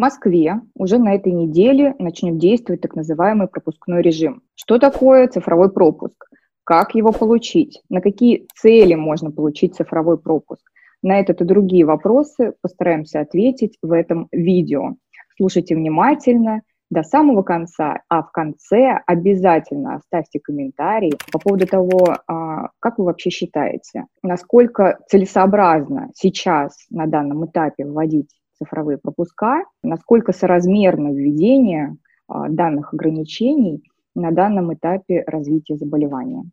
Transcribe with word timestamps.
Москве 0.00 0.62
уже 0.74 0.98
на 0.98 1.14
этой 1.14 1.30
неделе 1.30 1.94
начнет 1.98 2.38
действовать 2.38 2.80
так 2.80 2.96
называемый 2.96 3.48
пропускной 3.48 4.00
режим. 4.00 4.42
Что 4.54 4.78
такое 4.78 5.28
цифровой 5.28 5.70
пропуск? 5.70 6.24
Как 6.64 6.94
его 6.94 7.12
получить? 7.12 7.82
На 7.90 8.00
какие 8.00 8.46
цели 8.56 8.94
можно 8.94 9.30
получить 9.30 9.74
цифровой 9.74 10.16
пропуск? 10.16 10.62
На 11.02 11.20
этот 11.20 11.42
и 11.42 11.44
другие 11.44 11.84
вопросы 11.84 12.54
постараемся 12.62 13.20
ответить 13.20 13.76
в 13.82 13.92
этом 13.92 14.28
видео. 14.32 14.94
Слушайте 15.36 15.76
внимательно 15.76 16.62
до 16.90 17.02
самого 17.02 17.42
конца, 17.42 18.00
а 18.08 18.22
в 18.22 18.32
конце 18.32 19.00
обязательно 19.06 19.96
оставьте 19.96 20.40
комментарий 20.40 21.12
по 21.30 21.38
поводу 21.38 21.66
того, 21.66 22.16
а, 22.26 22.70
как 22.80 22.98
вы 22.98 23.04
вообще 23.04 23.28
считаете, 23.28 24.06
насколько 24.22 24.98
целесообразно 25.08 26.10
сейчас 26.14 26.86
на 26.88 27.06
данном 27.06 27.44
этапе 27.44 27.84
вводить 27.84 28.39
цифровые 28.62 28.98
пропуска, 28.98 29.64
насколько 29.82 30.32
соразмерно 30.32 31.12
введение 31.12 31.96
а, 32.28 32.48
данных 32.48 32.92
ограничений 32.94 33.82
на 34.14 34.30
данном 34.30 34.74
этапе 34.74 35.24
развития 35.26 35.76
заболевания. 35.76 36.44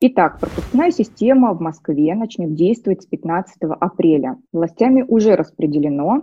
Итак, 0.00 0.38
пропускная 0.38 0.92
система 0.92 1.54
в 1.54 1.60
Москве 1.60 2.14
начнет 2.14 2.54
действовать 2.54 3.02
с 3.02 3.06
15 3.06 3.56
апреля. 3.80 4.36
Властями 4.52 5.02
уже 5.02 5.34
распределено, 5.34 6.22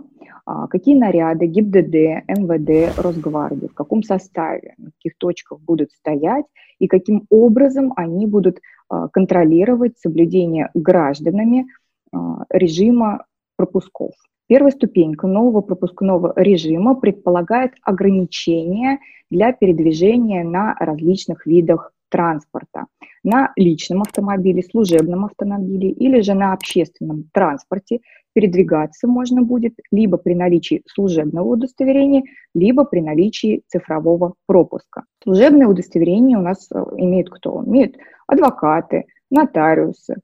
какие 0.70 0.94
наряды 0.94 1.46
ГИБДД, 1.46 2.28
МВД, 2.28 2.96
Росгвардии, 2.98 3.66
в 3.66 3.74
каком 3.74 4.02
составе, 4.02 4.74
на 4.78 4.90
каких 4.92 5.16
точках 5.18 5.60
будут 5.60 5.90
стоять 5.92 6.44
и 6.78 6.86
каким 6.86 7.26
образом 7.30 7.92
они 7.96 8.26
будут 8.26 8.60
а, 8.88 9.08
контролировать 9.08 9.98
соблюдение 9.98 10.70
гражданами 10.74 11.66
а, 12.12 12.44
режима 12.50 13.24
пропусков. 13.56 14.12
Первая 14.46 14.70
ступенька 14.70 15.26
нового 15.26 15.60
пропускного 15.60 16.32
режима 16.36 16.94
предполагает 16.94 17.72
ограничения 17.82 19.00
для 19.30 19.52
передвижения 19.52 20.44
на 20.44 20.74
различных 20.78 21.46
видах 21.46 21.92
транспорта 22.08 22.86
на 23.24 23.52
личном 23.56 24.02
автомобиле, 24.02 24.62
служебном 24.62 25.24
автомобиле 25.24 25.90
или 25.90 26.20
же 26.20 26.34
на 26.34 26.52
общественном 26.52 27.24
транспорте 27.32 28.00
передвигаться 28.36 29.08
можно 29.08 29.40
будет 29.40 29.72
либо 29.90 30.18
при 30.18 30.34
наличии 30.34 30.82
служебного 30.86 31.46
удостоверения, 31.46 32.22
либо 32.54 32.84
при 32.84 33.00
наличии 33.00 33.62
цифрового 33.66 34.34
пропуска. 34.44 35.04
Служебное 35.22 35.66
удостоверение 35.66 36.36
у 36.36 36.42
нас 36.42 36.68
э, 36.70 36.84
имеют 36.98 37.30
кто? 37.30 37.64
Имеют 37.64 37.96
адвокаты, 38.26 39.06
нотариусы, 39.30 40.16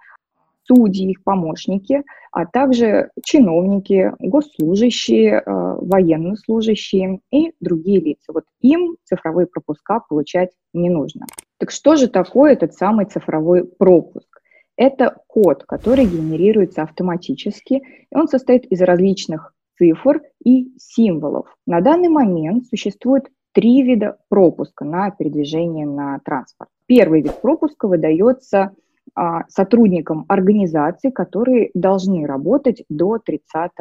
судьи, 0.64 1.10
их 1.10 1.24
помощники, 1.24 2.02
а 2.32 2.44
также 2.44 3.08
чиновники, 3.24 4.12
госслужащие, 4.18 5.40
э, 5.40 5.42
военнослужащие 5.46 7.20
и 7.30 7.52
другие 7.60 7.98
лица. 7.98 8.34
Вот 8.34 8.44
им 8.60 8.96
цифровые 9.04 9.46
пропуска 9.46 10.00
получать 10.06 10.50
не 10.74 10.90
нужно. 10.90 11.24
Так 11.56 11.70
что 11.70 11.96
же 11.96 12.08
такое 12.08 12.52
этот 12.52 12.74
самый 12.74 13.06
цифровой 13.06 13.64
пропуск? 13.64 14.31
Это 14.76 15.16
код, 15.26 15.64
который 15.64 16.06
генерируется 16.06 16.82
автоматически, 16.82 17.74
и 18.10 18.16
он 18.16 18.28
состоит 18.28 18.64
из 18.66 18.80
различных 18.80 19.54
цифр 19.76 20.22
и 20.44 20.72
символов. 20.78 21.46
На 21.66 21.80
данный 21.80 22.08
момент 22.08 22.66
существует 22.66 23.28
три 23.52 23.82
вида 23.82 24.18
пропуска 24.28 24.84
на 24.84 25.10
передвижение 25.10 25.86
на 25.86 26.18
транспорт. 26.24 26.70
Первый 26.86 27.22
вид 27.22 27.40
пропуска 27.40 27.86
выдается 27.86 28.74
сотрудникам 29.48 30.24
организации, 30.28 31.10
которые 31.10 31.70
должны 31.74 32.26
работать 32.26 32.84
до 32.88 33.18
30 33.18 33.72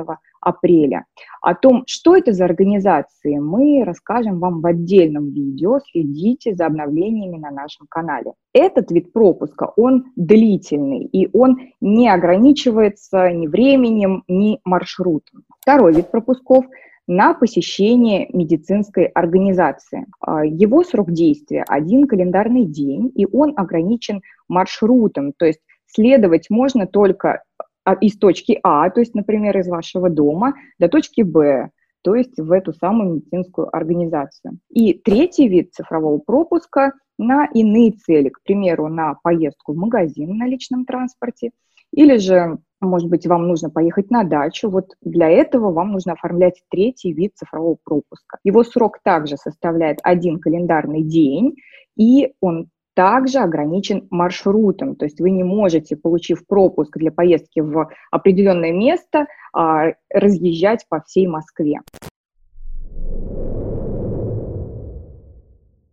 апреля. 0.41 1.05
О 1.41 1.55
том, 1.55 1.83
что 1.87 2.15
это 2.15 2.33
за 2.33 2.45
организации, 2.45 3.37
мы 3.37 3.83
расскажем 3.85 4.39
вам 4.39 4.61
в 4.61 4.65
отдельном 4.65 5.29
видео. 5.31 5.79
Следите 5.91 6.53
за 6.53 6.65
обновлениями 6.65 7.37
на 7.37 7.51
нашем 7.51 7.87
канале. 7.89 8.33
Этот 8.53 8.91
вид 8.91 9.13
пропуска, 9.13 9.71
он 9.77 10.05
длительный, 10.15 11.05
и 11.05 11.29
он 11.31 11.59
не 11.79 12.09
ограничивается 12.09 13.31
ни 13.31 13.47
временем, 13.47 14.23
ни 14.27 14.59
маршрутом. 14.65 15.43
Второй 15.61 15.93
вид 15.93 16.11
пропусков– 16.11 16.65
на 17.11 17.33
посещение 17.33 18.29
медицинской 18.31 19.07
организации. 19.07 20.07
А, 20.21 20.45
его 20.45 20.81
срок 20.85 21.11
действия– 21.11 21.65
один 21.67 22.07
календарный 22.07 22.63
день, 22.63 23.11
и 23.13 23.27
он 23.29 23.53
ограничен 23.57 24.21
маршрутом, 24.47 25.33
то 25.33 25.45
есть 25.45 25.59
следовать 25.87 26.49
можно 26.49 26.87
только 26.87 27.43
а, 27.83 27.95
из 27.95 28.17
точки 28.17 28.57
А, 28.63 28.89
то 28.89 29.01
есть, 29.01 29.13
например, 29.13 29.57
из 29.57 29.67
вашего 29.67 30.09
дома, 30.09 30.53
до 30.79 30.87
точки 30.87 31.21
Б, 31.21 31.71
то 32.01 32.15
есть 32.15 32.39
в 32.39 32.49
эту 32.49 32.71
самую 32.71 33.15
медицинскую 33.15 33.75
организацию. 33.75 34.59
И 34.69 34.93
третий 34.93 35.49
вид 35.49 35.73
цифрового 35.73 36.17
пропуска 36.17 36.93
на 37.17 37.45
иные 37.53 37.91
цели, 37.91 38.29
к 38.29 38.41
примеру, 38.41 38.87
на 38.87 39.15
поездку 39.21 39.73
в 39.73 39.75
магазин 39.75 40.37
на 40.37 40.47
личном 40.47 40.85
транспорте, 40.85 41.51
или 41.91 42.15
же 42.15 42.57
может 42.87 43.09
быть, 43.09 43.27
вам 43.27 43.47
нужно 43.47 43.69
поехать 43.69 44.09
на 44.09 44.23
дачу. 44.23 44.69
Вот 44.69 44.95
для 45.01 45.29
этого 45.29 45.71
вам 45.71 45.91
нужно 45.91 46.13
оформлять 46.13 46.61
третий 46.69 47.13
вид 47.13 47.33
цифрового 47.35 47.77
пропуска. 47.83 48.39
Его 48.43 48.63
срок 48.63 48.99
также 49.03 49.37
составляет 49.37 49.99
один 50.03 50.39
календарный 50.39 51.03
день, 51.03 51.55
и 51.95 52.33
он 52.41 52.69
также 52.93 53.39
ограничен 53.39 54.07
маршрутом. 54.09 54.95
То 54.95 55.05
есть 55.05 55.21
вы 55.21 55.31
не 55.31 55.43
можете, 55.43 55.95
получив 55.95 56.45
пропуск 56.45 56.97
для 56.97 57.11
поездки 57.11 57.59
в 57.59 57.89
определенное 58.11 58.73
место, 58.73 59.27
а, 59.53 59.93
разъезжать 60.09 60.85
по 60.89 61.01
всей 61.01 61.27
Москве. 61.27 61.79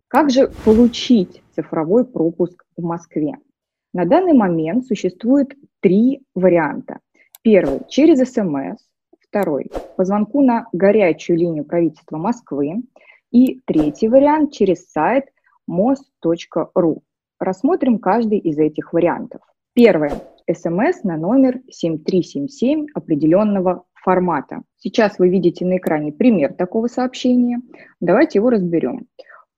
Как 0.07 0.31
же 0.31 0.51
получить 0.65 1.43
цифровой 1.55 2.03
пропуск 2.03 2.65
в 2.75 2.81
Москве? 2.81 3.35
На 3.93 4.05
данный 4.05 4.33
момент 4.33 4.85
существует 4.85 5.55
три 5.79 6.21
варианта. 6.35 6.99
Первый– 7.41 7.81
через 7.89 8.19
СМС, 8.31 8.77
второй– 9.19 9.71
по 9.97 10.05
звонку 10.05 10.41
на 10.41 10.67
горячую 10.73 11.39
линию 11.39 11.65
правительства 11.65 12.17
Москвы, 12.17 12.83
и 13.31 13.61
третий 13.65 14.07
вариант– 14.07 14.51
через 14.53 14.91
сайт 14.91 15.25
mos.ru. 15.69 16.99
Рассмотрим 17.39 17.97
каждый 17.97 18.37
из 18.37 18.59
этих 18.59 18.93
вариантов. 18.93 19.41
Первое– 19.73 20.21
СМС 20.51 21.03
на 21.03 21.17
номер 21.17 21.59
7377 21.71 22.87
определенного 22.93 23.85
формата. 23.95 24.61
Сейчас 24.77 25.17
вы 25.17 25.29
видите 25.29 25.65
на 25.65 25.77
экране 25.77 26.11
пример 26.11 26.53
такого 26.53 26.87
сообщения. 26.87 27.59
Давайте 27.99 28.37
его 28.39 28.51
разберем. 28.51 29.07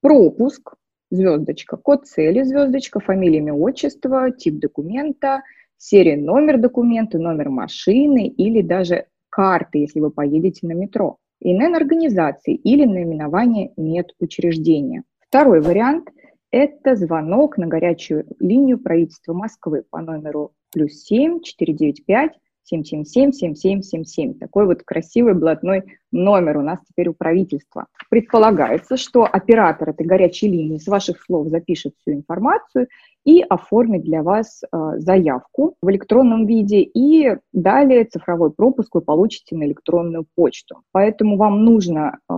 Пропуск 0.02 0.76
звездочка, 1.12 1.78
код 1.78 2.08
цели, 2.08 2.42
звездочка, 2.44 3.00
фамилия, 3.00 3.38
имя, 3.38 3.54
отчество, 3.54 4.32
тип 4.32 4.60
документа, 4.60 5.42
серия, 5.78 6.18
номер 6.18 6.58
документа, 6.58 7.20
номер 7.20 7.50
машины 7.50 8.28
или 8.28 8.62
даже 8.62 9.06
карты, 9.30 9.80
если 9.80 10.00
вы 10.00 10.10
поедете 10.10 10.66
на 10.68 10.74
метро, 10.74 11.18
ИНН 11.42 11.76
организации 11.76 12.56
или 12.56 12.86
наименование 12.86 13.72
медучреждения. 13.78 15.04
Второй 15.20 15.62
вариант– 15.62 16.10
это 16.52 16.96
звонок 16.96 17.58
на 17.58 17.68
горячую 17.68 18.26
линию 18.40 18.80
правительства 18.80 19.34
Москвы 19.34 19.84
по 19.90 20.02
номеру 20.02 20.52
плюс 20.72 21.04
7 21.04 21.42
495 21.42 22.32
777-7777. 22.72 24.36
Такой 24.40 24.66
вот 24.66 24.84
красивый 24.84 25.34
блатной 25.34 25.84
номер 26.12 26.58
у 26.58 26.62
нас 26.62 26.80
теперь 26.88 27.10
у 27.10 27.14
правительства. 27.14 27.88
Предполагается, 28.10 28.98
что 28.98 29.24
оператор 29.24 29.90
этой 29.90 30.06
горячей 30.06 30.50
линии 30.50 30.78
с 30.78 30.88
ваших 30.88 31.22
слов 31.22 31.48
запишет 31.48 31.94
всю 32.02 32.12
информацию 32.12 32.88
и 33.24 33.42
оформит 33.42 34.04
для 34.04 34.24
вас 34.24 34.62
э, 34.64 34.68
заявку 34.98 35.76
в 35.82 35.90
электронном 35.90 36.46
виде, 36.46 36.82
и 36.82 37.38
далее 37.54 38.06
цифровой 38.06 38.52
пропуск 38.52 38.96
вы 38.96 39.02
получите 39.02 39.56
на 39.56 39.64
электронную 39.64 40.26
почту. 40.36 40.82
Поэтому 40.92 41.38
вам 41.38 41.64
нужно 41.64 42.18
э, 42.30 42.34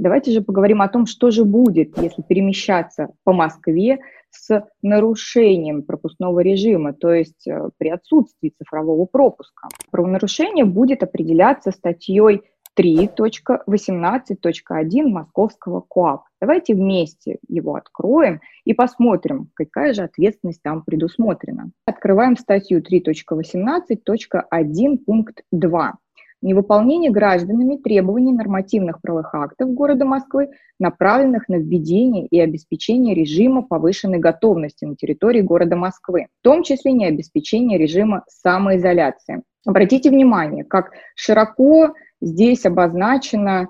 Давайте 0.00 0.30
же 0.30 0.40
поговорим 0.40 0.80
о 0.80 0.88
том, 0.88 1.04
что 1.04 1.30
же 1.30 1.44
будет, 1.44 1.98
если 1.98 2.22
перемещаться 2.22 3.10
по 3.22 3.34
Москве 3.34 3.98
с 4.30 4.66
нарушением 4.80 5.82
пропускного 5.82 6.40
режима, 6.40 6.94
то 6.94 7.12
есть 7.12 7.46
э, 7.46 7.68
при 7.76 7.90
отсутствии 7.90 8.54
цифрового 8.56 9.04
пропуска. 9.04 9.68
Правонарушение 9.90 10.64
будет 10.64 11.02
определяться 11.02 11.70
статьей 11.70 12.40
3.18.1 12.78 15.06
московского 15.06 15.84
КОАП. 15.86 16.22
Давайте 16.40 16.74
вместе 16.74 17.36
его 17.46 17.74
откроем 17.74 18.40
и 18.64 18.72
посмотрим, 18.72 19.50
какая 19.52 19.92
же 19.92 20.00
ответственность 20.00 20.62
там 20.62 20.82
предусмотрена. 20.82 21.72
Открываем 21.84 22.38
статью 22.38 22.80
3.18.1 22.80 24.96
пункт 25.04 25.42
2 25.52 25.98
невыполнение 26.42 27.10
гражданами 27.10 27.76
требований 27.76 28.32
нормативных 28.32 29.00
правовых 29.00 29.34
актов 29.34 29.72
города 29.72 30.04
Москвы, 30.04 30.50
направленных 30.78 31.48
на 31.48 31.56
введение 31.56 32.26
и 32.26 32.40
обеспечение 32.40 33.14
режима 33.14 33.62
повышенной 33.62 34.18
готовности 34.18 34.84
на 34.84 34.96
территории 34.96 35.40
города 35.40 35.76
Москвы, 35.76 36.26
в 36.40 36.44
том 36.44 36.62
числе 36.62 36.92
не 36.92 37.06
обеспечение 37.06 37.78
режима 37.78 38.24
самоизоляции. 38.28 39.42
Обратите 39.66 40.10
внимание, 40.10 40.64
как 40.64 40.92
широко 41.14 41.94
здесь 42.20 42.64
обозначено 42.64 43.68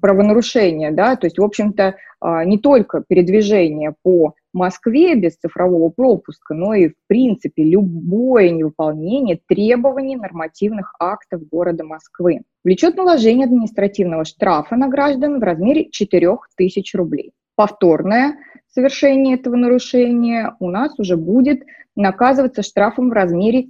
правонарушение, 0.00 0.92
да, 0.92 1.16
то 1.16 1.26
есть, 1.26 1.38
в 1.38 1.42
общем-то, 1.42 1.96
а, 2.20 2.44
не 2.44 2.58
только 2.58 3.02
передвижение 3.06 3.94
по 4.02 4.34
Москве 4.52 5.14
без 5.14 5.36
цифрового 5.36 5.90
пропуска, 5.90 6.54
но 6.54 6.74
и, 6.74 6.88
в 6.88 6.94
принципе, 7.06 7.64
любое 7.64 8.50
невыполнение 8.50 9.40
требований 9.46 10.16
нормативных 10.16 10.94
актов 10.98 11.46
города 11.48 11.84
Москвы 11.84 12.42
влечет 12.64 12.96
наложение 12.96 13.46
административного 13.46 14.24
штрафа 14.24 14.76
на 14.76 14.88
граждан 14.88 15.38
в 15.40 15.42
размере 15.42 15.90
4000 15.90 16.96
рублей. 16.96 17.32
Повторное 17.56 18.38
совершение 18.68 19.36
этого 19.36 19.56
нарушения 19.56 20.54
у 20.60 20.70
нас 20.70 20.98
уже 20.98 21.16
будет 21.16 21.62
наказываться 21.96 22.62
штрафом 22.62 23.10
в 23.10 23.12
размере 23.12 23.68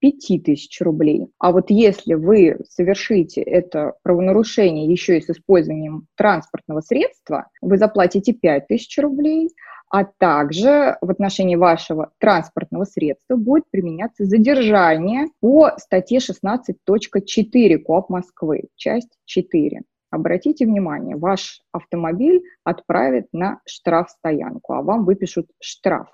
5000 0.00 0.80
рублей. 0.82 1.28
А 1.38 1.52
вот 1.52 1.70
если 1.70 2.14
вы 2.14 2.58
совершите 2.68 3.42
это 3.42 3.94
правонарушение 4.02 4.90
еще 4.90 5.18
и 5.18 5.22
с 5.22 5.30
использованием 5.30 6.06
транспортного 6.16 6.80
средства, 6.80 7.48
вы 7.60 7.76
заплатите 7.78 8.32
5000 8.32 8.98
рублей, 8.98 9.50
а 9.90 10.04
также 10.04 10.96
в 11.00 11.10
отношении 11.10 11.56
вашего 11.56 12.12
транспортного 12.18 12.84
средства 12.84 13.34
будет 13.34 13.64
применяться 13.70 14.24
задержание 14.24 15.26
по 15.40 15.72
статье 15.78 16.20
16.4 16.20 17.78
КОАП 17.78 18.08
Москвы, 18.08 18.68
часть 18.76 19.18
4. 19.24 19.82
Обратите 20.10 20.64
внимание, 20.64 21.16
ваш 21.16 21.62
автомобиль 21.72 22.42
отправят 22.62 23.26
на 23.32 23.60
штрафстоянку, 23.66 24.74
а 24.74 24.82
вам 24.82 25.04
выпишут 25.04 25.48
штраф. 25.60 26.08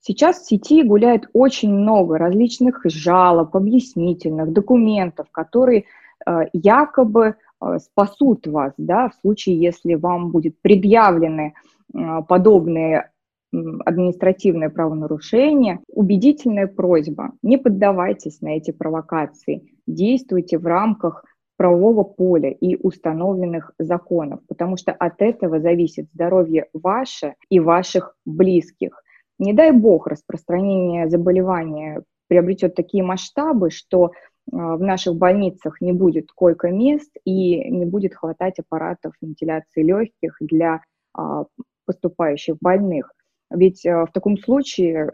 Сейчас 0.00 0.40
в 0.40 0.46
сети 0.46 0.82
гуляет 0.82 1.28
очень 1.34 1.72
много 1.72 2.16
различных 2.16 2.80
жалоб, 2.84 3.54
объяснительных 3.54 4.50
документов, 4.50 5.28
которые 5.30 5.84
э, 6.26 6.48
якобы 6.54 7.36
спасут 7.78 8.46
вас, 8.46 8.72
да, 8.78 9.08
в 9.08 9.14
случае, 9.20 9.60
если 9.60 9.94
вам 9.94 10.30
будет 10.30 10.60
предъявлены 10.60 11.54
э, 11.94 12.22
подобные 12.28 13.10
административные 13.52 14.70
правонарушения, 14.70 15.80
убедительная 15.92 16.68
просьба, 16.68 17.32
не 17.42 17.58
поддавайтесь 17.58 18.40
на 18.40 18.56
эти 18.56 18.70
провокации, 18.70 19.72
действуйте 19.86 20.58
в 20.58 20.66
рамках 20.66 21.24
правового 21.56 22.04
поля 22.04 22.50
и 22.50 22.76
установленных 22.76 23.72
законов, 23.78 24.40
потому 24.48 24.76
что 24.76 24.92
от 24.92 25.20
этого 25.20 25.60
зависит 25.60 26.06
здоровье 26.14 26.68
ваше 26.72 27.34
и 27.50 27.60
ваших 27.60 28.16
близких. 28.24 29.02
Не 29.38 29.52
дай 29.52 29.72
бог 29.72 30.06
распространение 30.06 31.08
заболевания 31.08 32.02
приобретет 32.28 32.76
такие 32.76 33.02
масштабы, 33.02 33.70
что 33.70 34.12
в 34.50 34.78
наших 34.78 35.16
больницах 35.16 35.80
не 35.80 35.92
будет 35.92 36.32
койко-мест 36.32 37.10
и 37.24 37.70
не 37.70 37.84
будет 37.84 38.14
хватать 38.14 38.58
аппаратов 38.58 39.14
вентиляции 39.20 39.82
легких 39.82 40.36
для 40.40 40.82
а, 41.14 41.44
поступающих 41.86 42.56
больных. 42.60 43.12
Ведь 43.50 43.84
а, 43.86 44.06
в 44.06 44.12
таком 44.12 44.38
случае 44.38 45.10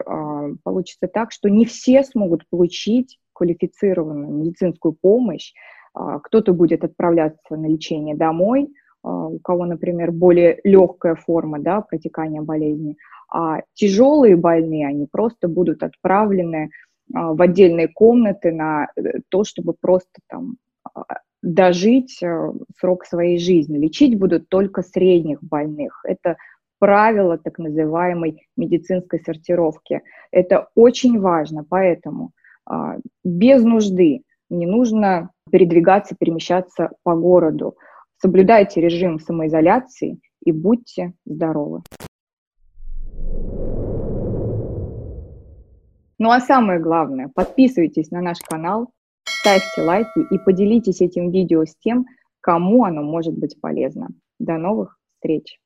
получится 0.63 1.07
так, 1.07 1.31
что 1.31 1.49
не 1.49 1.65
все 1.65 2.03
смогут 2.03 2.47
получить 2.49 3.19
квалифицированную 3.33 4.31
медицинскую 4.31 4.95
помощь. 4.99 5.53
Кто-то 5.93 6.53
будет 6.53 6.83
отправляться 6.83 7.55
на 7.55 7.67
лечение 7.67 8.15
домой, 8.15 8.69
у 9.03 9.39
кого, 9.39 9.65
например, 9.65 10.11
более 10.11 10.59
легкая 10.63 11.15
форма 11.15 11.59
да, 11.59 11.81
протекания 11.81 12.41
болезни, 12.41 12.97
а 13.31 13.61
тяжелые 13.73 14.35
больные, 14.35 14.87
они 14.87 15.07
просто 15.09 15.47
будут 15.47 15.83
отправлены 15.83 16.65
а, 16.65 16.69
в 17.13 17.41
отдельные 17.41 17.87
комнаты 17.87 18.51
на 18.51 18.87
э, 18.95 19.19
то, 19.29 19.43
чтобы 19.43 19.73
просто 19.79 20.11
там 20.27 20.57
а, 20.83 21.03
дожить 21.41 22.21
э, 22.21 22.51
срок 22.79 23.05
своей 23.05 23.37
жизни. 23.39 23.77
Лечить 23.77 24.17
будут 24.17 24.49
только 24.49 24.81
средних 24.81 25.41
больных. 25.41 26.01
Это 26.03 26.37
правило 26.79 27.37
так 27.37 27.57
называемой 27.57 28.47
медицинской 28.55 29.19
сортировки. 29.19 30.01
Это 30.31 30.67
очень 30.75 31.19
важно, 31.19 31.65
поэтому 31.67 32.31
а, 32.65 32.97
без 33.23 33.63
нужды 33.63 34.23
не 34.49 34.65
нужно 34.65 35.31
передвигаться, 35.51 36.15
перемещаться 36.17 36.91
по 37.03 37.15
городу. 37.15 37.75
Соблюдайте 38.19 38.81
режим 38.81 39.19
самоизоляции 39.19 40.19
и 40.43 40.51
будьте 40.51 41.13
здоровы. 41.25 41.81
Ну 46.19 46.31
а 46.31 46.39
самое 46.39 46.79
главное, 46.79 47.29
подписывайтесь 47.33 48.09
на 48.09 48.21
наш 48.21 48.39
канал, 48.39 48.89
ставьте 49.29 49.83
лайки 49.83 50.19
и 50.19 50.39
поделитесь 50.39 51.01
этим 51.01 51.29
видео 51.29 51.63
с 51.65 51.75
тем, 51.75 52.07
кому 52.41 52.85
оно 52.85 53.03
может 53.03 53.37
быть 53.37 53.59
полезно. 53.61 54.09
До 54.39 54.57
новых 54.57 54.97
встреч! 55.13 55.59